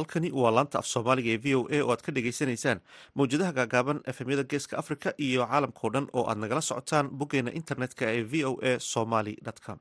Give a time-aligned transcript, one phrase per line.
[0.00, 2.80] halkani waa laanta af soomaaliga ee v o a oo aad ka dhagaysanaysaan
[3.14, 8.22] mawjadaha gaagaaban efemyada geeska africa iyo caalamkao dhan oo aad nagala socotaan boggeena internetka ee
[8.32, 9.34] v o a somaly
[9.66, 9.78] com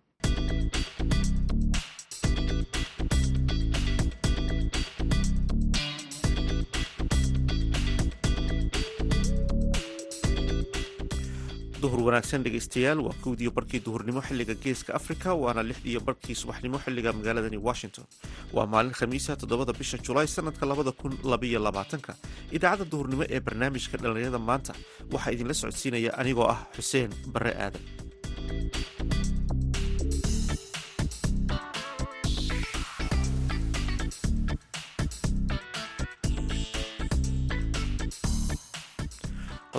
[11.81, 17.13] duhur wanaagsan dhegaystayaal waa kowdiiyo barkii duhurnimo xilliga geeska africa waana lixdiiyo barkii subaxnimo xilliga
[17.13, 18.05] magaaladani washington.
[18.53, 22.15] Waa maalin khamiisa toddobada bisha julaay sanadka labada kun labayo labaatanka.
[22.51, 24.73] Idaacadda duhurnimo ee barnaamijka dhallinyarada maanta
[25.13, 27.81] waxaa idinla socodsiinaya anigoo ah xuseen barre aadan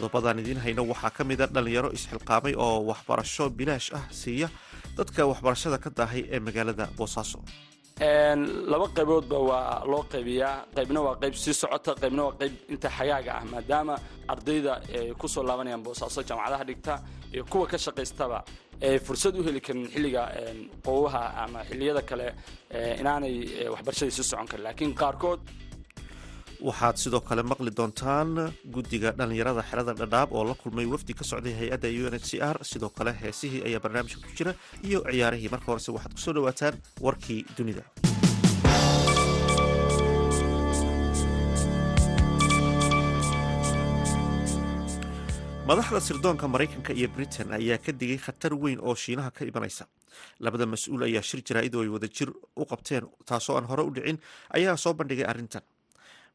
[0.01, 4.49] qodobadaan idiin hayno waxaa ka mida dhalinyaro isxilqaamay oo waxbarasho bilaash ah siiya
[4.97, 7.39] dadka waxbarashada ka daahay ee magaalada boosaaso
[8.73, 10.65] laba qayboodba waa loo qaybiyaa.
[10.77, 13.95] Qaybna waa qayb sii socota qaybna waa qayb inta xagaaga ah maadaama
[14.33, 16.95] ardayda ay ku soo laabanayaan boosaaso jaamacadaha dhigta
[17.35, 18.39] iyo kuwa ka shaqaystaba
[18.87, 20.23] ay fursad u heli karin xilliga
[20.87, 22.27] qowaha ama xilliyada kale
[23.01, 23.35] inaanay
[23.75, 24.65] waxbarashadii sii socon karin.
[24.65, 25.41] Laakiin qaarkood
[26.69, 28.31] waxaad sidoo kale maqli doontaan
[28.75, 32.31] guddiga dhallinyarada xerada dhadhaab oo la kulmay wafdi ka socday hay'adda u n h c
[32.55, 32.57] r.
[32.71, 34.53] Sidoo kale heesihii ayaa barnaamijka ku jira
[34.89, 35.53] iyo ciyaarihii.
[35.55, 37.83] Marka horese waxaad ku soo dhawaataan warkii dunida.
[45.69, 49.85] Madaxda sirdoonka maraykanka iyo britain ayaa ka digay khatar weyn oo shiinaha ka imanaysa.
[50.41, 53.91] Labada mas'uul ayaa shir jaraa'id oo ay wada jir u qabteen taasoo aan hore u
[53.95, 54.19] dhicin
[54.57, 55.63] ayaa soo bandhigay arrintan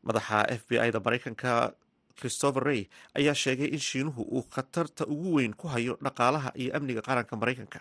[0.08, 1.74] madaxa f b i da maraykanka
[2.20, 2.82] christopher rey
[3.20, 7.80] ayaa sheegay in shiinuhu uu khatarta ugu weyn ku hayo dhaqaalaha iyo amniga qaranka maraykanka.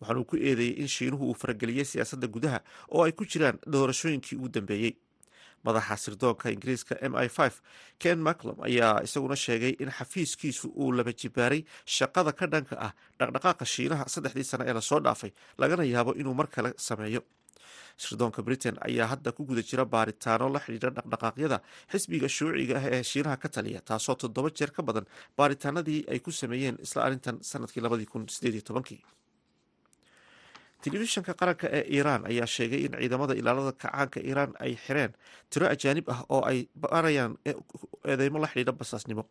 [0.00, 2.58] Waxaana uu ku eedeeyey in shiinuhu uu farageliyey siyaasadda gudaha
[2.90, 4.92] oo ay ku jiraan doorashooyinkii ugu dambeeyey
[5.66, 7.28] madaxa sirdoonka ingiriiska m i
[8.02, 11.62] ken maclom ayaa isaguna sheegay in xafiiskiisu uu laba jibaaray
[11.96, 16.34] shaqada ka dhanka ah dhaqdhaqaaqa shiinaha saddexdii sano ee la soo dhaafay lagana yaabo inuu
[16.40, 17.22] mar kale sameeyo
[18.04, 21.58] sirdoonka britain ayaa hadda ku guda jira baaritaano la xidhiidha dhaqdhaqaaqyada
[21.92, 25.06] xisbiga shuuciga ah ee shiinaha ka taliya taasoo toddoba jeer ka badan
[25.38, 29.00] baaritaanadii ay ku sameeyeen isla arrintan sannadkii labadii kun sideed iyo tobankii
[30.82, 35.12] telefishanka qaranka ee iiraan ayaa sheegay in ciidamada ilaalada kacaanka iiraan ay xireen
[35.50, 37.32] tiro ajaanib ah oo ay baarayaan
[38.10, 39.24] eedeymo la xidhiidha basaasnimo.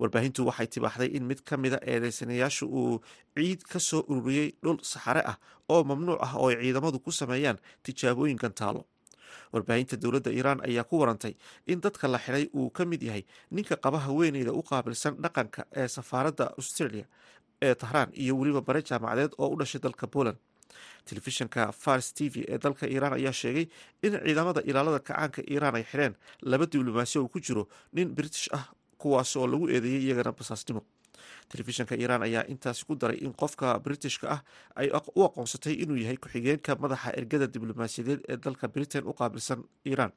[0.00, 3.00] Warbaahintu waxay tibaaxday in mid ka mida eedeysanayaashu uu
[3.36, 5.36] ciid ka soo ururiyey dhul saxare ah
[5.68, 8.82] oo mamnuuc ah oo ay ciidamadu ku sameeyaan tijaabooyin gantaalo
[9.52, 11.34] warbaahinta dowladda iiraan ayaa ku warantay
[11.66, 15.88] in dadka la xidhay uu ka mid yahay ninka qaba haweeneyda u qaabilsan dhaqanka ee
[15.88, 17.04] safaaradda australia
[17.62, 20.38] ee tahraan iyo weliba bare jaamacadeed oo u dhashay dalka poland
[21.08, 23.66] telefishanka fars t v ee dalka iiraan ayaa sheegay
[24.06, 26.14] in ciidamada ilaalada kacaanka iiraan ay xidheen
[26.52, 27.64] laba diblomaasi oo ku jiro
[27.96, 28.64] nin british ah
[29.02, 30.82] kuwaas oo lagu eedeeyey iyagana basaasnimo.
[31.48, 34.40] Telefishanka iiraan ayaa intaasi ku daray in qofka britishka ah
[34.80, 40.12] ay u aqoonsatay inuu yahay ku-xigeenka madaxa ergada diblomaasiyadeed ee dalka britain u qaabilsan iiraan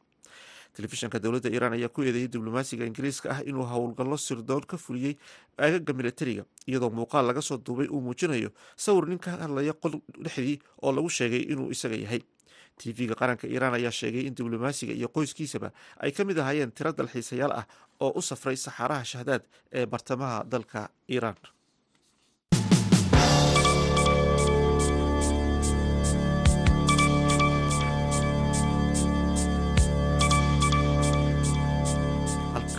[0.76, 5.14] telefishanka dowladda iiraan ayaa ku eedeeyey diblomaasiga ingiriiska ah inuu howlgallo sirdoon ka fuliyey
[5.58, 8.50] aagaga militariga iyadoo muuqaal laga soo duubay uu muujinayo
[8.86, 12.22] sawir nin ka hadlaya qol dhexdii oo lagu sheegay inuu isaga yahay.
[12.82, 17.52] Tv-ga qaranka iiraan ayaa sheegay in diblomaasiga iyo qoyskiisaba ay ka mid ahaayeen tiro dalxiisayaal
[17.62, 17.66] ah
[18.00, 19.44] oo u safray saxaaraha shahdaad
[19.80, 21.36] ee bartamaha dalka iiraan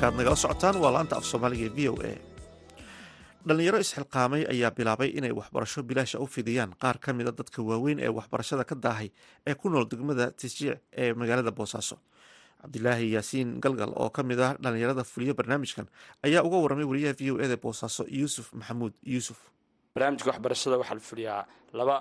[0.02, 2.12] halkaad nagala socotaan waa laanta af soomaaliga v o a.
[3.46, 6.74] Dhalinyaro isxilqaamay ayaa bilaabay inay waxbarasho bilaasha u fidiyaan.
[6.82, 9.10] Qaar ka mida dadka waaweyn ee waxbarashada ka daahay
[9.46, 11.96] ee ku nool degmada tisjiic ee magaalada boosaaso
[12.62, 15.86] cabdilaahi yaasiin galgal oo ka mid ah dhalinyarada fuliyo barnaamijkan
[16.22, 18.92] ayaa uga warramay wariyaha v o eda boosaaso yuusuf maxamuud.
[19.02, 19.38] Yuusuf.
[19.94, 21.96] Barnaamijka waxbarashada waxaa la fuliyaa laba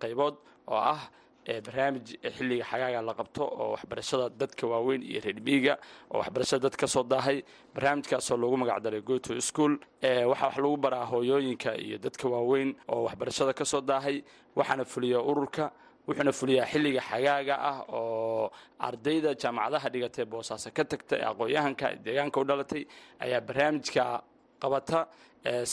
[0.00, 0.34] qaybood
[0.68, 1.00] oo ah
[1.46, 5.78] barnaamij xilliga xagaaga la qabto oo waxbarashada dadka waaweyn iyo reermiiga
[6.10, 7.42] oo waxbarashada dad ka soo daahay.
[7.74, 13.52] Barnaamijkaasoo loogu magacdaray goto school waxaa wax lagu baraa hooyooyinka iyo dadka waaweyn oo waxbarashada
[13.54, 14.22] ka soo daahay.
[14.56, 15.70] Waxaana fuliya ururka
[16.08, 22.40] wuxuuna fuliyaa xilliga xagaaga ah oo ardayda jaamacadaha dhigatay boosaaso ka tagta ee aqoon-yahanka deegaanka
[22.40, 22.86] u dhalatay
[23.20, 24.22] ayaa barnaamijka
[24.62, 25.06] qabata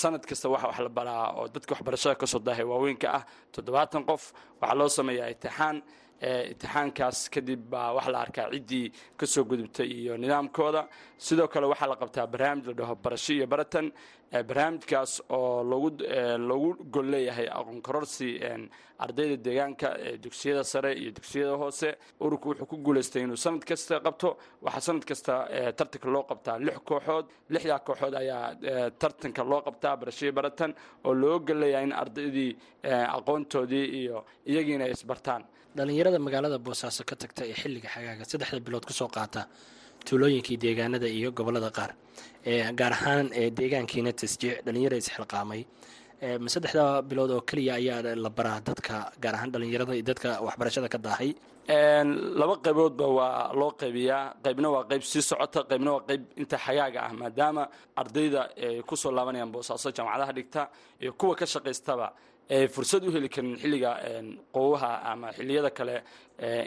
[0.02, 3.24] sanad kasta waxa wax la baraa oo dadka waxbarashada ka soo daahay waaweynka ah.
[3.54, 4.24] Toddobaatan qof
[4.62, 5.78] waxaa loo sameeyaa itixaan
[6.24, 10.88] imtixaankaas kadib baa waxaa la arkaa ciddii ka soo gudubtay iyo nidaamkooda.
[11.18, 13.92] Sidoo kale waxaa la qabtaa barnaamij la dhaho barasho iyo baratan
[14.48, 18.40] barnaamijkaas oo loogu gol leeyahay aqoon kororsi
[19.04, 19.88] ardayda deegaanka
[20.24, 21.90] dugsiyada sare iyo dugsiyada hoose.
[22.20, 24.38] Ururku wuxuu ku guulaystay inuu sanad kasta qabto.
[24.62, 25.34] Waxaa sanad kasta
[25.78, 27.26] tartanka loo qabtaa lix kooxood.
[27.50, 28.56] Lixdaa kooxood ayaa
[29.02, 30.74] tartanka loo qabtaa barasho baratan
[31.06, 32.52] oo loo gol leeyahay in ardaydii
[33.18, 35.44] aqoontoodii iyo iyagiina isbartaan
[35.78, 39.42] dhallinyarada magaalada boosaaso ka tagta ee xilliga xagaaga saddexda bilood ku soo qaata
[40.08, 41.92] tuulooyinkii deegaanada iyo gobollada qaar
[42.80, 43.26] gaar ahaan
[43.58, 45.62] deegaankiina tasjiic dhallinyara isxilqaamay
[46.54, 50.98] saddexda bilood oo keliya ayaa la baraa dadka gaar ahaan dhallinyarada iyo dadka waxbarashada ka
[51.08, 51.32] daahay?
[52.40, 54.24] Laba qayboodba waa loo qaybiyaa.
[54.46, 57.64] Qaybna waa qayb sii socota qaybna waa qayb inta xagaaga ah maadaama
[58.02, 60.62] ardayda ay ku soo laabanayaan boosaaso jaamacadaha dhigta
[61.04, 62.33] iyo kuwa ka shaqaystaba ay
[62.76, 63.92] fursad u heli karin xilliga
[64.56, 65.96] qowaha ama xilliyada kale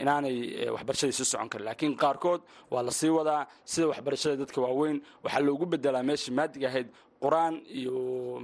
[0.02, 0.36] inaanay
[0.74, 1.64] waxbarashadii sii socon karin.
[1.68, 2.40] Laakiin qaarkood
[2.72, 3.42] waa la sii wadaa.
[3.64, 6.88] Sida waxbarashada dadka waaweyn waxaa loogu bedelaa meeshii maadiga ahayd
[7.24, 7.94] qur'aan iyo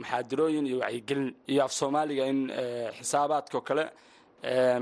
[0.00, 2.40] maxaadirooyin iyo wacyigelin iyo af soomaaliga in
[2.98, 3.84] xisaabaadka oo kale.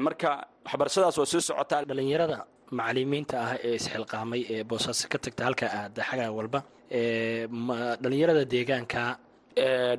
[0.06, 0.30] Marka
[0.66, 1.84] waxbarashadaas waa sii socotaa.
[1.88, 2.38] Dhallinyarada
[2.78, 6.60] macalimiinta ah ee isxilqaamay ee boosaaso ka tagta halka aada xagaa walba
[8.02, 9.02] dhallinyarada deegaanka?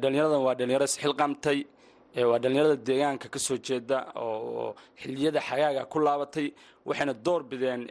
[0.01, 1.59] Dhallinyaradan waa dhalinyaro isxilqaamtay
[2.30, 6.48] waa dhallinyarada deegaanka ka soo jeeda oo xiliyada xagaaga ku laabatay
[6.88, 7.81] waxayna door bideen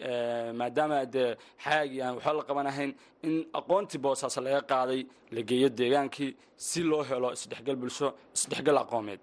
[0.61, 1.31] maadaama dee
[1.65, 2.91] xagaagii aan waxba la qabanahayn
[3.27, 5.01] in aqoontii boosaaso laga qaaday
[5.35, 6.31] la geeyo deegaankii
[6.69, 9.21] si loo helo isdhexgal bulsho isdhexgal aqoomeed.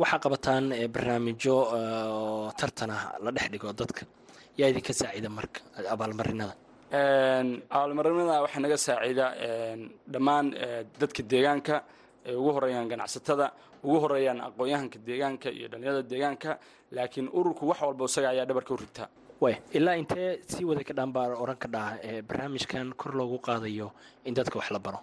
[0.00, 0.64] Waxaa qabataan
[0.94, 1.56] barnaamijyo
[2.60, 4.02] tartan ah la dhex dhigo dadka.
[4.58, 5.60] Yaa idinka saacida marka
[5.94, 6.54] abaalmarinada?
[7.74, 9.26] Abaalmarinada waxaa naga saacida
[10.12, 10.46] dhammaan
[11.00, 11.74] dadka deegaanka
[12.28, 13.46] ay ugu horeeyaan ganacsatada
[13.84, 16.50] ugu horeeyaan aqoon-yahanka deegaanka iyo dhallinyarada deegaanka
[16.96, 19.04] laakiin ururku wax walba isaga ayaa dhabarka u rigta
[19.44, 23.88] way ilaa intee sii wada ka dhaan baa oran ka dhaha barnaamijkan kor loogu qaadayo
[24.24, 25.00] in dadka wax la baro?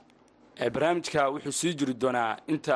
[0.76, 2.76] Barnaamijka wuxuu sii jiri doonaa inta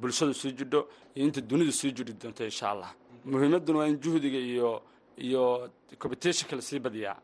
[0.00, 0.80] bulshadu sii jidho
[1.16, 2.90] iyo inta dunidu sii jiri doonto insha allah
[3.24, 4.82] muhiimadduna waa in juhdiga iyo
[5.26, 5.42] iyo
[5.98, 7.16] competitionka la sii badiyaa.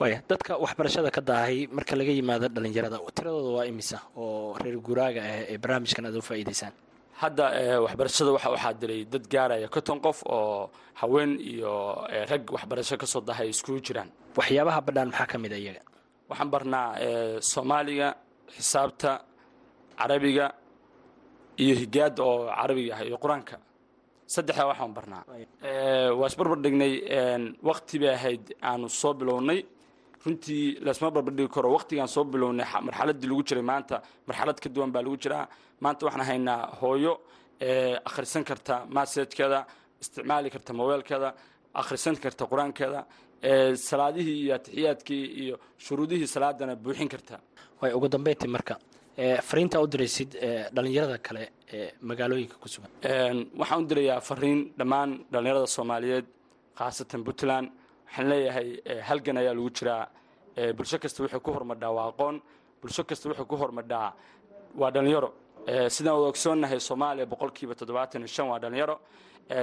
[0.00, 5.20] Waaya dadka waxbarashada ka daahay marka laga yimaado dhallinyarada tiradooda waa imisa oo reer guuraaga
[5.22, 6.72] ah ee barnaamijkan aad u faa'iidaysaan
[7.22, 7.44] hadda
[7.84, 10.70] waxbarashada waxa waxaa diray dad gaaraya konton qof oo
[11.00, 11.72] haween iyo
[12.30, 14.10] rag waxbarasho ka soo dahay iskugu jiraan.
[14.38, 15.82] Waxyaabaha badhaan maxaa ka mid a iyaga?
[16.30, 16.86] Waxaan barnaa
[17.52, 18.08] soomaaliga
[18.56, 19.10] xisaabta
[19.98, 20.46] carabiga
[21.62, 23.56] iyo higaada oo carabiga ah iyo qur'aanka.
[24.34, 25.22] Saddexdaa waxaan barnaa.
[26.18, 26.92] Waa isbarbar dhignay
[27.68, 29.60] wakti bay ahayd aanu soo bilownay
[30.24, 33.96] runtii laisma barbardhigi karo waktigaan soo bilownay marxaladii lagu jiray maanta
[34.28, 35.46] marxalad ka duwan baa lagu jiraa.
[35.84, 37.12] Maanta waxaan haynaa hooyo
[38.08, 39.60] akhrisan karta masajkeeda
[40.02, 41.28] isticmaali karta mobeelkeeda
[41.80, 43.00] akhrisan karta qur'aankeeda
[43.88, 47.34] salaadihii iyo atixiyaadkii iyo shuruudihii salaadana buuxin karta.
[47.80, 48.74] Way ugu dambeyntii marka
[49.48, 50.30] fariintaa u diraysid
[50.74, 52.90] dhallinyarada kale ee magaalooyinka ku sugan.
[53.60, 56.26] Waxaan u dirayaa fariin dhammaan dhallinyarada soomaaliyeed
[56.78, 57.68] khaasatan puntland
[58.10, 58.68] waxaan leeyahay
[59.08, 60.06] halgan ayaa lagu jiraa.
[60.76, 62.40] Bulsho kasta waxay ku hormadhaa waa aqoon.
[62.82, 64.12] Bulsho kasta waxay ku hormadhaa
[64.80, 65.30] waa dhallinyaro.
[65.88, 68.96] Sidaan wada ogsoonnahay soomaaliya boqolkiiba toddobaatan shan waa dhallinyaro.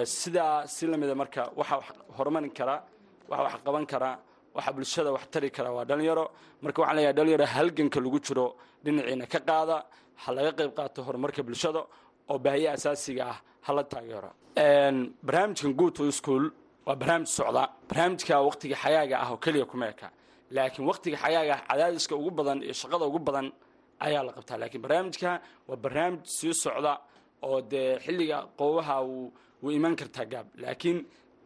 [0.05, 2.81] Sidaa si lamida marka waxaa wax horumarin karaa
[3.29, 4.15] waxaa wax qaban karaa
[4.55, 6.25] waxaa bulshada wax tari karaa waa dhallinyaro.
[6.63, 8.45] Marka waxaan leeyahay dhalinyaro halganka lagu jiro
[8.83, 9.77] dhinaciina ka qaada
[10.23, 11.81] ha laga qayb qaato horumarka bulshada
[12.31, 14.31] oo baahiya asaasiga ah hala taageero.
[15.25, 16.43] Barnaamijkan good to school
[16.87, 17.63] waa barnaamij socda.
[17.89, 20.07] Barnaamijka waktiga xagaaga ah oo keliya kuma eka
[20.55, 23.47] laakiin waktiga xagaaga ah cadaadiska ugu badan iyo shaqada ugu badan
[24.05, 24.57] ayaa la qabtaa.
[24.61, 25.29] Laakiin barnaamijka
[25.67, 26.93] waa barnaamij sii socda
[27.47, 28.95] oo dee xilliga qoobaha
[29.61, 30.47] wuu iman kartaa gaab.
[30.63, 30.97] Laakiin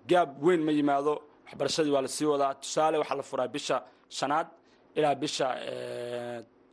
[0.10, 1.14] gaab weyn ma yimaado.
[1.46, 2.54] Waxbarashadii waa la sii wadaa.
[2.62, 3.78] Tusaale waxaa la furaa bisha
[4.18, 4.48] shanaad
[4.98, 5.48] ilaa bisha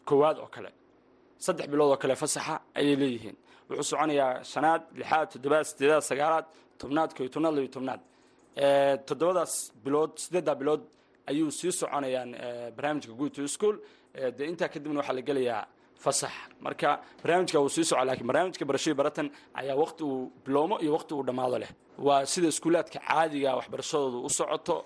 [0.08, 0.70] koowaad oo kale.
[1.44, 3.36] Saddex bilood oo kale fasaxa ayay leeyihiin.
[3.68, 6.46] Wuxuu soconayaa shanaad lixaad toddobaad sideedaad sagaalaad
[6.80, 8.00] tobnaad koyo tobnaad labiyo tobnaad
[9.08, 10.82] toddobadaas bilood sideeddaa bilood
[11.30, 12.30] ayuu sii soconayaan
[12.76, 13.76] barnaamijka good school.
[14.38, 15.62] Dee intaa kadibna waxaa la gelayaa
[16.04, 16.32] fasax.
[16.60, 19.28] Marka barnaamijka wuu sii soco lakiin barnaamijka barashadii baratan
[19.60, 21.70] ayaa waqti uu bilowmo iyo waqti uu dhammaado leh.
[22.06, 24.76] Waa sida iskuulaadka caadiga waxbarashadoodu u socoto.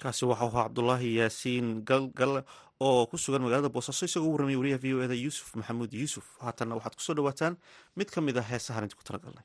[0.00, 2.34] Kaasi waxau ahaa cabdulaahi yaasiin galgal
[2.80, 6.26] oo ku sugan magaalada boosaaso isagoo warramay wariyaha v o eda yuusuf maxamuud yuusuf.
[6.44, 7.54] Haatanna waxaad ku soo dhawaataan.
[7.96, 9.44] Mid ka mid a heesahan idinku talagalnay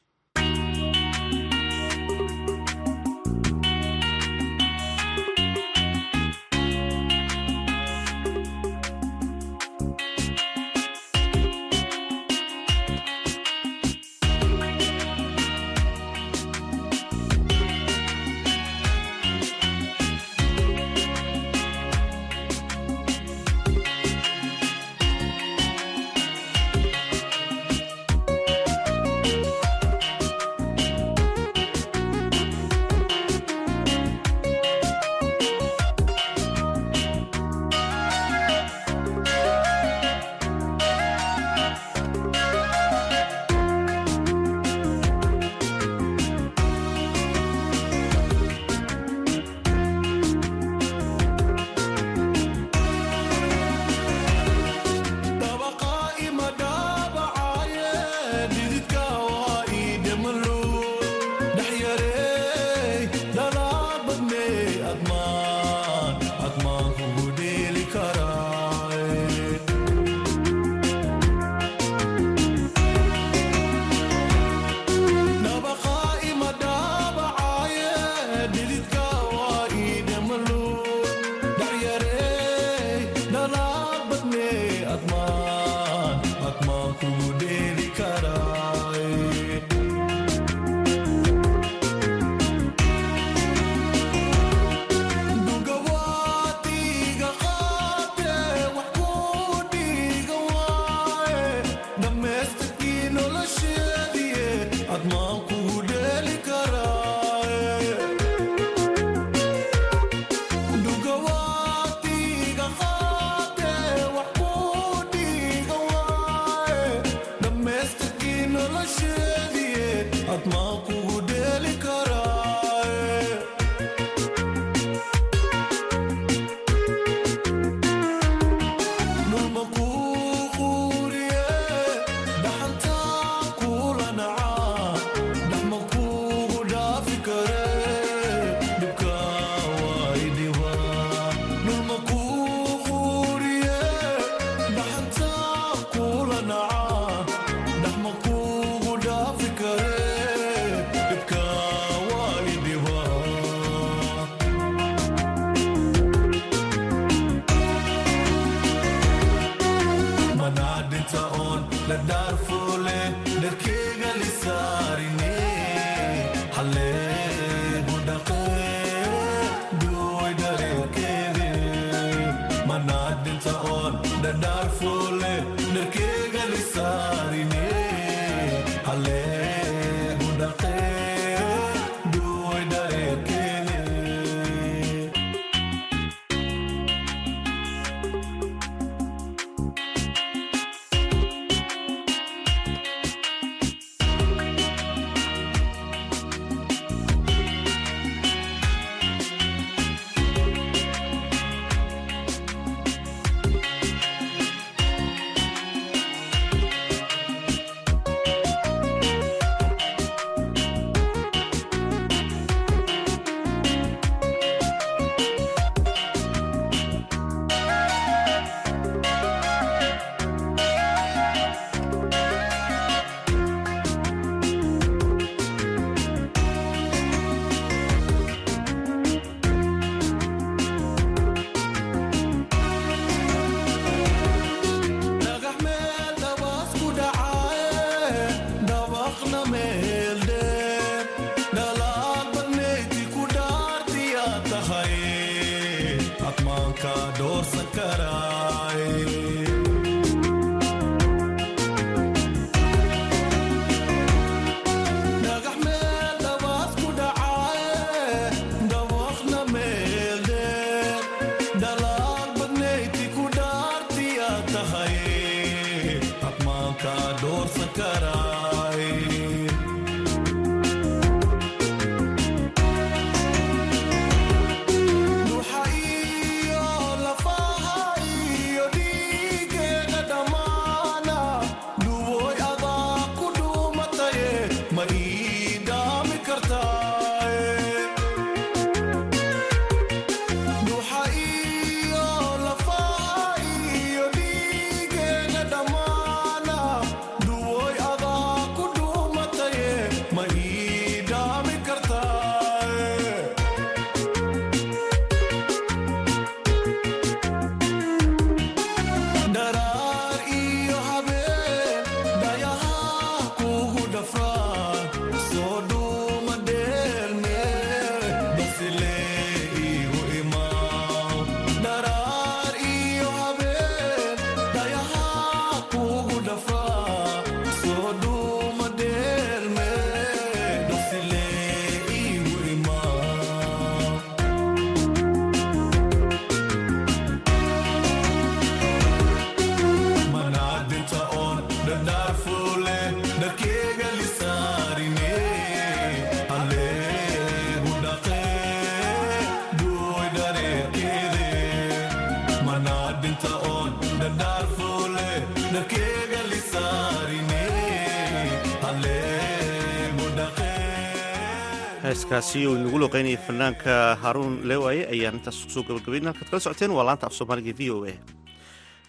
[362.16, 366.72] heeskaasi uu inagu loqeynaya fanaanka haaruun leewaaye ayaan intaas ku soo gabagabayn halkaad kala socoteen
[366.72, 367.92] waa laanta af soomaaliga v o a.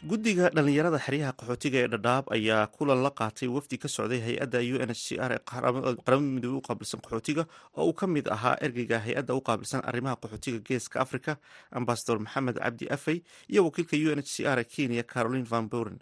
[0.06, 4.78] Guddiga dhallinyarada xeryaha qaxootiga ee dhadhaab ayaa kulan la qaatay wafdi ka socday hay'adda u
[4.78, 8.54] n h c r ee qaramada midoobey u qaabilsan qaxootiga oo uu ka mid ahaa
[8.62, 11.37] ergeyga hay'adda u qaabilsan arrimaha qaxootiga geeska africa
[11.75, 15.66] ambasador maxamed cabdi afey iyo wakiilka u n h c r ee kenya caroline van
[15.68, 15.99] buren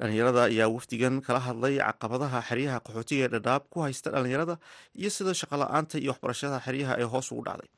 [0.00, 4.54] dhalinyarada ayaa wafdigan kala hadlay caqabadaha xeryaha qaxootiga ee dhadhaab ku haysta dhalinyarada
[5.00, 7.70] iyo sida shaqola-aanta iyo waxbarashada xeryaha ee hoos ugu dhacday.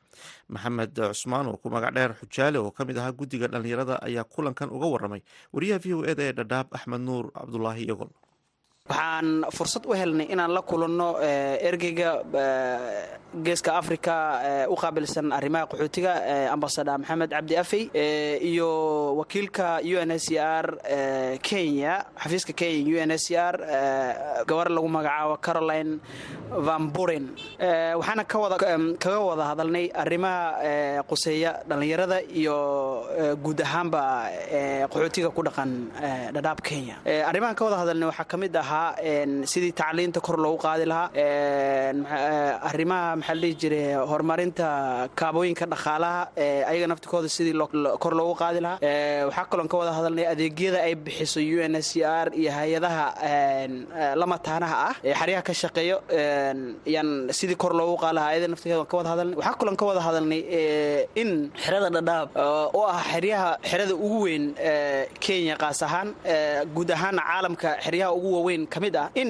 [0.53, 4.69] Maxamed cusmaan oo ku magac dheer xujaale oo ka mid ahaa guddiga dhalinyarada ayaa kulankan
[4.75, 5.21] uga waramay
[5.53, 8.09] wariyaha v o eda ee dhadhaab axmed nuur cabdulaahi iyagol
[8.89, 9.27] waxaan
[9.57, 11.09] fursad u helnay inaan la kulanno
[11.69, 12.11] ergeyga
[13.45, 14.15] geeska africa
[14.71, 16.13] u qaabilsan arrimaha qaxootiga
[16.55, 17.83] ambasada maxamed cabdi afey
[18.49, 18.69] iyo
[19.19, 20.27] wakiilka u n s
[20.63, 20.65] r
[21.49, 23.55] kenya xafiiska kenya u n s r
[24.49, 25.99] gabar lagu magacaabo caroline
[26.67, 27.25] van buren.
[27.99, 32.55] Waxaana kaga wada hadalnay arrimaha quseeya dhallinyarada iyo
[33.43, 34.01] guud ahaanba
[34.91, 35.71] qaxootiga ku dhaqan
[36.35, 36.95] dhadhaab kenya.
[37.29, 38.76] Arrimahan ka wada hadalnay waxaa ka mid ahaa
[39.51, 41.09] sidii tacliinta kor loogu qaadi lahaa
[42.69, 44.67] arrimaha maxaa la dhihi jiray horumarinta
[45.19, 46.21] kaabooyinka dhaqaalaha
[46.71, 47.53] ayaga naftikooda sidii
[48.03, 48.79] kor loogu qaadi lahaa.
[49.29, 53.05] Waxaa kaloon ka wada hadalnay adeegyada ay bixiso u n s c r iyo hay'adaha
[54.21, 55.97] lamataanaha ah ee xaryaha ka shaqeeyo
[56.95, 57.09] yaan
[57.39, 59.35] sidii kor loogu qaadi lahaa ayada naftigeeda ka wada hadalnay.
[59.39, 60.41] Waxaa kaloon ka wada hadalnay
[61.21, 61.29] in
[61.63, 62.27] xerada dhadhaab.
[62.37, 64.45] Oo ah xeryaha xerada ugu weyn
[65.23, 66.09] kenya qaas ahaan
[66.75, 69.29] guud ahaana caalamka xeryaha ugu waaweyn ka mid ah in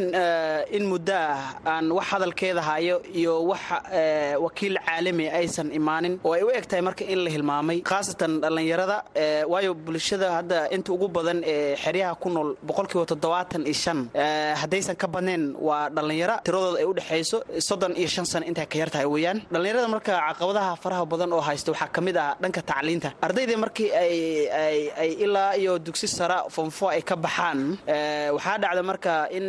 [0.78, 3.62] in muddo ah aan wax hadalkeeda hayo iyo wax
[4.46, 8.98] wakiil caalami aysan imaanin oo ay u eg tahay marka in la hilmaamay khaasatan dhallinyarada
[9.54, 14.00] waayo bulshada hadda inta ugu badan ee xeryaha ku nool boqolkiiba toddobaatan iyo shan
[14.62, 17.38] haddaysan ka badnayn waa dhallinyaro tiradooda ay u dhexayso
[17.70, 19.40] soddon iyo shan sano intay ka yar tahay weeyaan.
[19.54, 23.10] Dhallinyarada marka caqabadaha faraha badan oo haysta waxaa ka mid ah dhanka tacliinta.
[23.26, 23.90] Ardaydii markii
[25.02, 27.60] ay ilaa iyo dugsi sara fonfo ay ka baxaan
[28.36, 29.46] waxaa dhacda marka in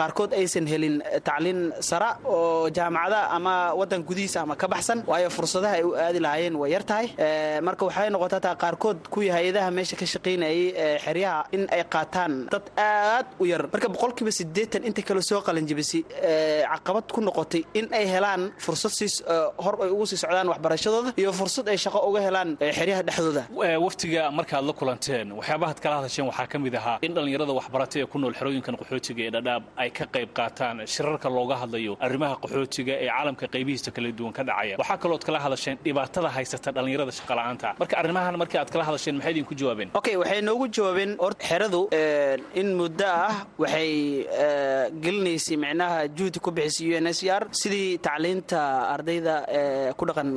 [0.00, 0.96] qaarkood aysan helin
[1.28, 4.98] tacliin sara oo jaamacada ama wadan gudihiisa ama ka baxsan.
[5.06, 7.06] Waayo fursadaha ay u aadi lahaayeen way yar tahay.
[7.66, 12.66] Marka waxay noqotaa taa qaarkood kuwii hay'adaha meesha ka shaqaynayay xeryaha in ay qaataan dad
[12.76, 13.62] aad u yar.
[13.72, 16.02] Marka boqolkiiba sideetan inta kale soo qalanjibisay
[16.72, 19.14] caqabad ku noqotay in ay helaan fursad siis
[19.64, 23.42] hor ay ugu sii socdaan waxbarashadooda iyo fursad ay shaqo uga helaan xeryaha dhexdooda.
[23.86, 28.06] Waftiga markaad la kulanteen waxyaabahaad kala hadasheen waxaa ka mid ahaa in dhallinyarada waxbaratay ee
[28.12, 28.74] ku nool xerooyinkan
[29.16, 33.90] qaxootiga ee dhadhaab ay ka qayb qaataan shirarka looga hadlayo arrimaha qaxootiga ee caalamka qaybihiisa
[33.96, 34.76] kala duwan ka dhacaya.
[34.80, 39.32] Waxaa kalooad kala hadasheen dhibaatada haysata dhallinyarada shaqola'aanta marka arrimahan markii aad kala hadasheen maxay
[39.34, 39.88] idinku jawaabeen?
[40.00, 41.80] Okay waxay noogu jawaabeen horta xeradu
[42.60, 43.90] in muddo ah waxay
[45.04, 47.42] gelinaysay micnaha juhdi ku bixisay u n s r.
[47.60, 48.60] Sidii tacliinta
[48.94, 49.34] ardayda
[49.98, 50.28] ku dhaqan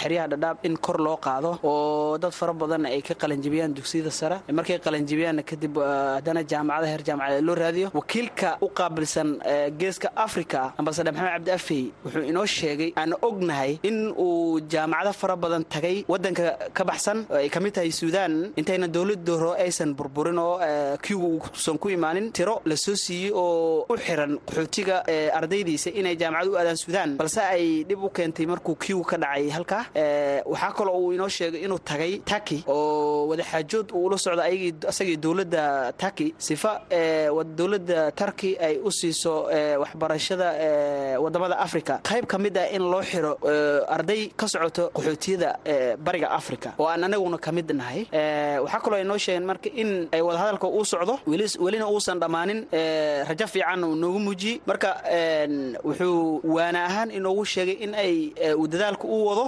[0.00, 4.36] xeryaha dhadhaab in kor loo qaado oo dad fara badan ay ka qalanjibiyaan dugsiyada sare.
[4.58, 5.74] Markay qalanjibiyaanna kadib
[6.16, 7.88] haddana jaamacada heer jaamacada loo raadiyo
[8.26, 9.38] wakiilka u qaabilsan
[9.78, 15.36] geeska africa ambasadar maxamed cabdi afey wuxuu inoo sheegay aan ognahay in uu jaamacado fara
[15.36, 20.38] badan tagay wadanka ka baxsan ay ka mid tahay suudaan intayna dowladda hore aysan burburin
[20.38, 20.58] oo
[21.02, 25.04] kiigu uusan ku imaanin tiro la soo siiyey oo u xiran qaxootiga
[25.38, 27.16] ardaydiisa inay jaamacad u aadaan suudaan.
[27.16, 29.84] Balse ay dhib u keentay markuu kiigu ka dhacay halkaa.
[30.46, 34.44] Waxaa kaloo uu inoo sheegay inuu tagay taki oo wadaxaajood uu ula socda
[34.88, 36.72] asagii dowladda taki sifa
[37.58, 39.34] dowladda tarki ay u siiso
[39.82, 40.48] waxbarashada
[41.24, 43.32] waddamada africa qayb ka mid ah in loo xiro
[43.96, 45.50] arday ka socoto qaxootiyada
[46.06, 48.06] bariga africa oo aan anaguna ka mid nahay.
[48.64, 52.66] Waxaa kaloo noo sheegeen marka in ay wadahadalka uu socdo welina uusan dhammaanin
[53.28, 54.90] rajo fiican uu noogu muujiyey marka
[55.84, 59.44] wuxuu waana ahaan inoogu sheegay in ay uu dadaalka uu wado.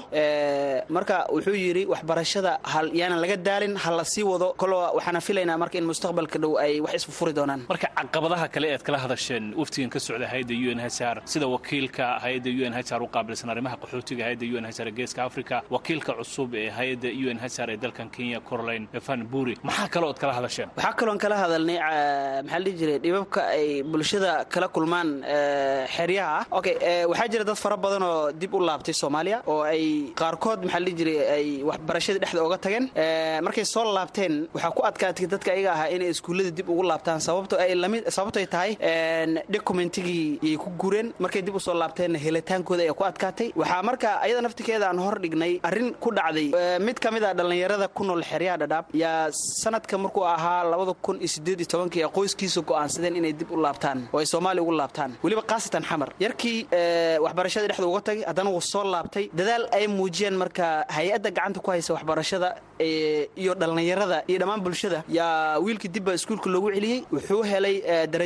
[0.88, 2.52] Marka wuxuu yidhi waxbarashada
[2.92, 4.54] yaanan laga daalin ha la sii wado.
[4.56, 7.62] Koloo waxaana filaynaa marka in mustaqbalka dhow ay wax isfufuri doonaan
[8.48, 12.18] caqabadaha kale ead kala hadasheen waftigan ka socda hay'adda u n h r sida wakiilka
[12.24, 15.24] hay'adda u n h r u qaabilsan arrimaha qaxootiga hay'adda u n h r geeska
[15.28, 19.54] africa wakiilka cusub ee hay'adda u n h r ee dalkan kenya caroline van buri.
[19.62, 20.68] Maxaa kale ood kala hadasheen?
[20.76, 21.78] Waxaa kaloon kala hadalnay
[22.44, 25.08] maxaa dhihi jiray dhibabka ay bulshada kala kulmaan
[25.96, 26.74] xeryaha okay
[27.10, 30.96] waxaa jira dad fara badan oo dib u laabtay soomaaliya oo ay qaarkood maxaa dhihi
[31.00, 32.84] jiray ay waxbarashadii dhexda oga tageen.
[33.46, 37.54] Markay soo laabteen waxaa ku adkaatay dadka ayaga ahaa inay iskuullada dib ugu laabtaan sababto
[37.62, 42.18] ay la mid sababto sababtoy tahay documentigii yay ku gureen markay dib u soo laabteenna
[42.18, 43.52] helitaankooda ay ku adkaatay.
[43.56, 46.52] Waxaa marka ayada naftikeeda aan hor dhignay arrin ku dhacday.
[46.80, 50.64] Mid ka mid a dhallinyarada ku nool xeryaha dhadhaab yaa sanadka markuu ahaa
[51.98, 55.12] ay qoyskiisa go'aansadeen inay dib u laabtaan oo ay soomaaliya ugu laabtaan.
[55.22, 56.66] Weliba khaasatan xamar yarkii
[57.24, 59.30] waxbarashadii dhexda uga tagay haddana wuu soo laabtay.
[59.34, 65.58] Dadaal ay muujiyeen marka hay'adda gacanta ku haysa waxbarashada iyo dhallinyarada iyo dhammaan bulshada yaa
[65.58, 67.76] wiilkii dibba iskuulka loogu celiyey wuxuu helay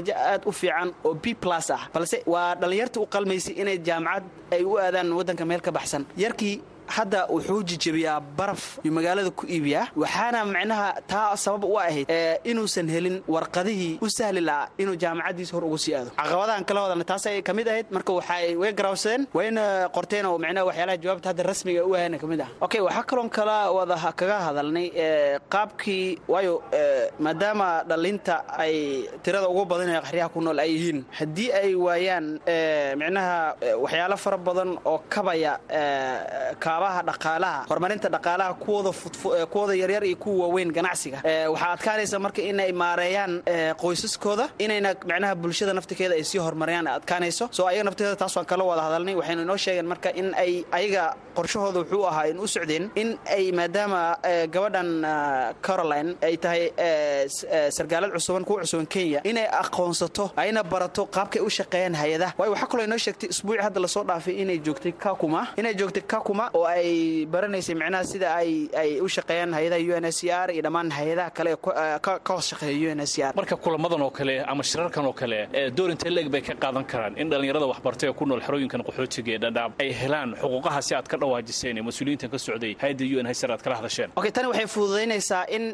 [0.06, 1.82] darajo aad u fiican oo b plus ah.
[1.94, 6.02] Balse waa dhallinyarta u qalmaysay inay jaamacad ay u aadaan waddanka meel ka baxsan.
[6.16, 12.06] Yarkii hadda wuxuu jijabiyaa baraf yuu magaalada ku iibiyaa waxaana macnaha taa sabab u ahayd
[12.44, 16.10] inuusan helin warqadihii u sahli lahaa inuu jaamacaddiisa hor ugu sii aado.
[16.16, 17.86] Caqabadahan kala wadana taasay ka mid ahayd.
[17.90, 22.26] Marka waxay way garawsadeen wayna qorteen oo macnaha waxyaalaha jawaabta hadda rasmiga u ahayna ka
[22.26, 22.48] mid ah.
[22.60, 24.86] Okay waxaa kaloon kala wada kaga hadalnay
[25.54, 26.54] qaabkii waayo
[27.24, 28.76] maadaama dhallinta ay
[29.22, 31.04] tirada ugu badan ee qaxriyaha ku nool ay yihiin.
[31.18, 32.26] Haddii ay waayaan
[33.00, 33.36] macnaha
[33.84, 35.52] waxyaalo fara badan oo kabaya
[36.72, 38.54] kaabaha dhaqaalaha horumarinta dhaqaalaha
[39.52, 41.18] kuwooda yaryar iyo kuwa waaweyn ganacsiga.
[41.52, 43.42] Waxaa adkaanaysa marka inay maareeyaan
[43.82, 47.48] qoysaskooda inayna macnaha bulshada naftikeeda ay sii horumariyaan adkaanayso.
[47.50, 49.14] Soo ayaga naftikeeda taas waan kala wada hadalnay.
[49.20, 51.04] Waxaynu inoo sheegeen marka in ay ayaga
[51.36, 54.16] qorshahooda wuxuu ahaa in u socdeen in ay maadaama
[54.54, 54.90] gabadhan
[55.66, 56.62] caroline ay tahay
[57.76, 62.32] sargaalad cusuban kuwa cusuban kenya inay aqoonsato ayna barato qaabkay u shaqeeyaan hay'adaha.
[62.38, 66.02] Waayo waxaa kaloo inoo sheegtay isbuuci hadda la soo dhaafay inay joogtay kakuma inay joogtay
[66.02, 68.50] kakuma oo ay baranaysay micnaha sida ay
[68.82, 71.50] ay u shaqeeyaan hay'adaha u n s r iyo dhammaan hay'adaha kale
[72.06, 73.32] ka hoos shaqeeya u n s r.
[73.40, 75.38] Marka kulamadan oo kale ama shirarkan oo kale
[75.76, 79.30] door intee leeg bay ka qaadan karaan in dhallinyarada waxbartay ee ku nool xerooyinkan qaxootiga
[79.36, 83.18] ee dhadhaab ay helaan xuquuqaha si aad ka dhawaajiseen ee mas'uuliyiintan ka socday hay'adda u
[83.22, 84.08] n h r aad kala hadasheen?
[84.20, 85.64] Okay tani waxay fududaynaysaa in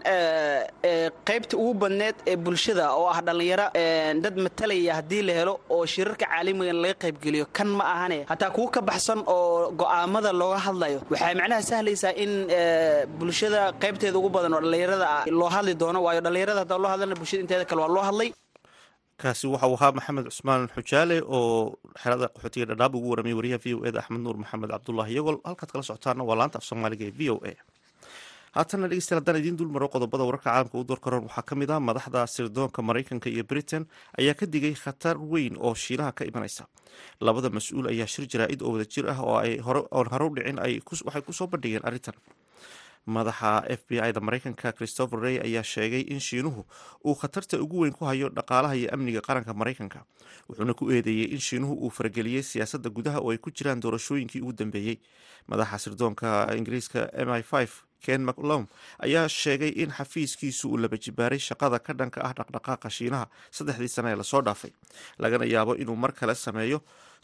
[1.29, 3.67] qaybta ugu badneed ee bulshada oo ah dhallinyaro
[4.25, 8.71] dad matalaya haddii la helo oo shirarka caalamigan laga qaybgeliyo kan ma ahane hataa kuwa
[8.77, 10.99] ka baxsan oo go'aamada looga hadlayo.
[11.13, 12.31] Waxay macnaha sahlaysaa in
[13.19, 17.15] bulshada qaybteeda ugu badan oo dhallinyarada ah loo hadli doono waayo dhallinyarada haddaan loo hadlana
[17.21, 18.31] bulshada inteeda kale waa loo hadlay.
[19.23, 23.79] Kaasi waxau ahaa maxamed cusmaan xujaale oo xerada qaxootiga dhadhaab ugu waramay wariyaha v o
[23.89, 27.31] eda axmed nuur maxamed cabdulahi iyagoo halkaad kala socotaana waa laanta af soomaaliga ee v
[27.35, 27.53] o a
[28.57, 32.27] haatana dhegeystayaal haddaan idiin dul qodobada wararka caalamka u door waxaa ka mid ah madaxda
[32.27, 33.87] sirdoonka maraykanka iyo britain
[34.19, 36.67] ayaa ka digay khatar weyn oo shiinaha ka imanaysa.
[37.21, 40.59] Labada mas'uul ayaa shir jaraa-id oo wada jir ah oo ay oon hore u dhicin
[41.05, 42.15] waxay ku soo bandhigeen arrintan.
[43.09, 46.65] Madaxa f b i da maraykanka christopher rey ayaa sheegay in shiinuhu
[47.05, 50.05] uu khatarta ugu weyn ku hayo dhaqaalaha iyo amniga qaranka maraykanka
[50.49, 54.53] wuxuuna ku eedeeyey in shiinuhu uu farageliyey siyaasadda gudaha oo ay ku jiraan doorashooyinkii ugu
[54.53, 55.01] dambeeyey
[55.49, 57.43] madaxa sirdoonka ingiriiska m i
[58.05, 58.67] ken maclom
[59.07, 63.27] ayaa sheegay in xafiiskiisu uu laba jibaaray shaqada ka dhanka ah dhaqdhaqaaqa shiinaha
[63.59, 64.73] saddexdii sane ee la soo dhaafay.
[65.19, 66.79] Lagana yaabo inuu mar kale sameeyo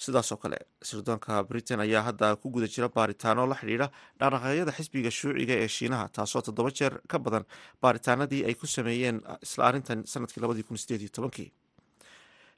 [0.05, 0.59] sidaasoo kale.
[0.83, 3.89] Sirdoonka britain ayaa hadda ku guda jira baaritaano la xidhiidha
[4.21, 7.45] dhaqdhaqaaqyada xisbiga shuuciga ee shiinaha taasoo toddoba jeer ka badan
[7.83, 11.51] baaritaanadii ay ku sameeyeen isla arrintan sannadkii labadii kun sideed iyo tobankii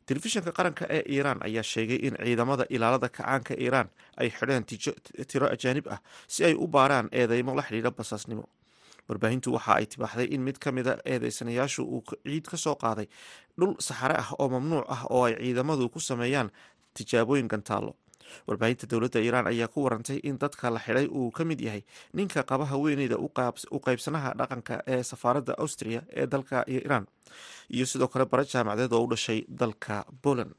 [0.06, 3.88] telefishinka qaranka ee iiraan ayaa sheegay in ciidamada ilaalada kacaanka iiraan
[4.20, 4.64] ay xidheen
[5.30, 6.00] tiro ajaanib ah
[6.34, 8.44] si ay u baaraan eedeymo la xidhiidha basaasnimo.
[9.08, 13.06] Warbaahintu waxa ay tibaaxday in mid ka mida eedeysanayaashu uu ciid ka soo qaaday
[13.58, 16.50] dhul saxare ah oo mamnuuc ah oo ay ciidamadu ku sameeyaan
[16.94, 17.92] tijaabooyin gantaallo
[18.48, 21.82] warbaahinta dowladda iiraan ayaa ku warantay in dadka la xidhay uu ka mid yahay
[22.14, 27.06] ninka qaba haweeneyda u qaybsanaha dhaqanka ee safaaradda austria ee dalka iiraan
[27.76, 30.52] iyo sidoo kale bara jaamacadeed oo u dhashay dalka poland.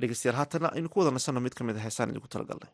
[0.00, 2.70] Dhegeystayaal haatana aynu ku wada nasanno mid ka mid a heesaan idinku talagalnay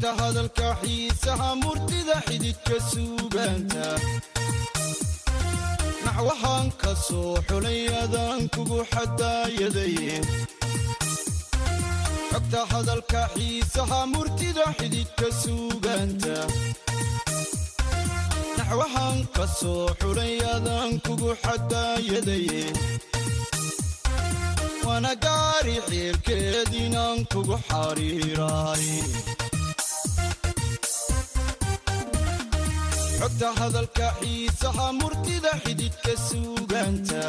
[0.00, 3.86] xogta hadalka xiisaha murtida xididka suugaanta.
[6.04, 9.96] Naxwahaan ka soo xulay adaan kugu xadaayaday
[12.30, 16.36] xogta hadalka xiisaha murtida xididka suugaanta.
[18.58, 22.46] Naxwahaan ka soo xulay adaan kugu xadaayaday
[24.86, 28.86] waana gaari xiirkeed inaan kugu xariiraay
[33.28, 37.22] xogta hadalka xiisaha murtida xididka suugaanta.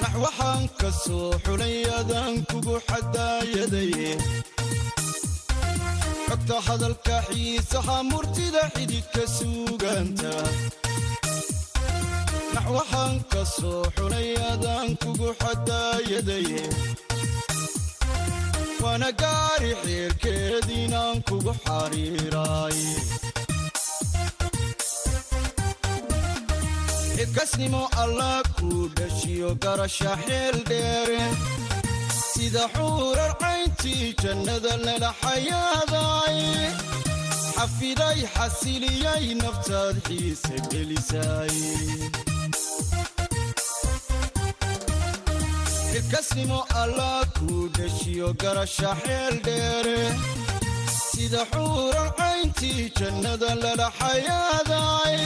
[0.00, 4.10] Nax waxaan ka soo xulay adaan kugu xadaayadaye
[6.28, 10.32] xogta hadalka xiisaha murtida xididka suugaanta.
[12.54, 16.62] Nax waxaan ka soo xulay adaan kugu xadaayadaye
[18.82, 22.78] waana gaari xeerkeediinaan kugu xariiraay
[27.16, 31.22] xilkasnimo allah kuu dhashiyo garasha xeel dheere.
[32.32, 36.38] Sida xuurar cayntii jannada lala xayaaday
[37.56, 41.54] xafiday xasiliyay naftaad xiise gelisay.
[45.90, 50.00] Xilkasnimo allah kuu dhashiyo garasha xeel dheere.
[51.10, 55.18] Sida xuurar cayntii jannada lala xayaaday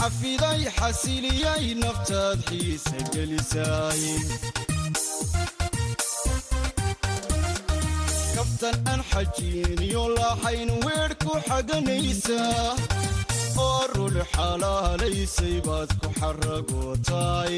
[0.00, 4.02] xafiday xasiliyay naftaad xiise gelisay.
[8.34, 12.76] Kaftan aan xajiiniyo lahayn weedh ku xaganaysaa
[13.66, 17.56] oo rul xalaalaysay baad ku xaragootaay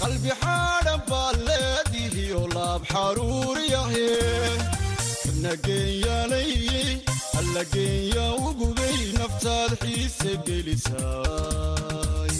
[0.00, 4.08] qalbi xaadhan baad leedihiyo laab xaruuriyahe
[5.42, 6.90] nageenyaalayey
[7.56, 12.36] alla geenya ugubay naftaad xiise gelisay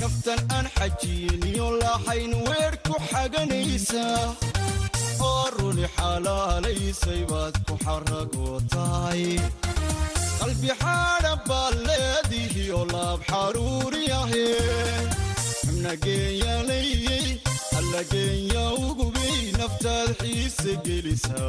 [0.00, 4.24] kaftan aan xajiiniyo lahayn weedh ku xaganaysaa
[5.28, 9.22] oo runi xalaalaysay baad ku xaragootaay
[10.40, 14.46] qalbi xaadhan baad leedihiyo laab xaruuriyahe
[15.84, 17.61] nageenyaalayey alla
[18.00, 21.42] geenya ugubay naftaad xiise gelisay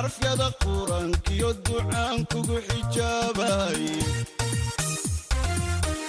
[0.00, 3.96] xarafyada qur'aankiyo ducaan kugu xijaabaye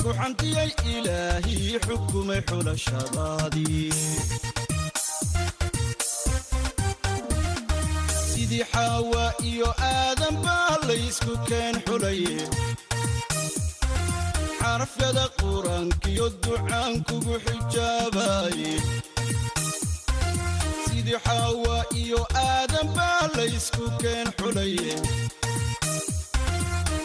[0.01, 3.91] ku xantiyay ilaahii xukumay xulashadaadii
[8.31, 12.37] sidii xaawa iyo aadan baa laysku keen xulaye
[14.61, 18.73] xarafyada qur'aankiyo ducaan kugu xijaabaye
[21.01, 24.93] sidii xaawa iyo aadan baa laysku keen xulaye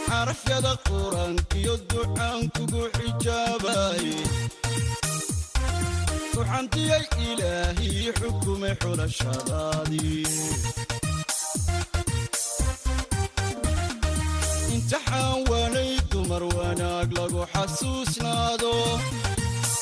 [0.09, 4.16] xarafyada qur'aankiyo ducaan kugu xijaabaye
[6.35, 10.24] ku xantiyay ilaahii xukumay xulashadaadii
[14.74, 18.72] imtixaan waanay dumar wanaag lagu xasuusnaado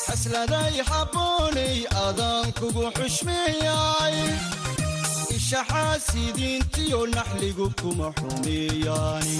[0.07, 4.15] xasladay habboonay adaan kugu xushmeeyay
[5.37, 9.39] ishaxaasidiintiyo naxligu kuma xumeeyaani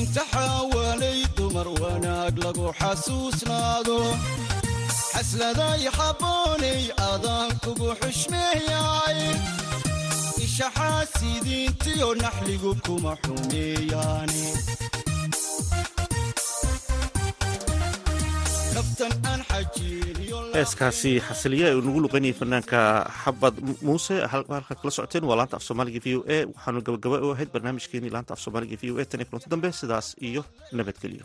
[0.00, 3.98] imtixaan waanay dumar wanaag lagu xasuusnaado
[5.14, 9.18] xasladay habboonay adaan kugu xushmeeyay
[10.46, 14.44] ishaxaasidiintiyo naxligu kuma xumeeyaani
[20.56, 22.80] heeskaasi xasiliya ee nagu luqaynayay fanaanka
[23.22, 23.54] xabad
[23.86, 24.14] muuse.
[24.32, 26.38] Halkaad kala socoteen waa laanta af soomaaliga v o a.
[26.54, 29.04] Waxaanu gabagaba u ahayd barnaamijkeenii laanta af soomaaliga v o a.
[29.10, 31.24] Tan iyo kulanti dambe sidaas iyo nabadgelyo